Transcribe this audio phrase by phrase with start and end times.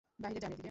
[0.19, 0.59] বাহিরে যান এদিকে!